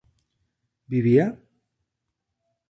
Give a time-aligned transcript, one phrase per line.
[0.91, 1.27] ¿vivía?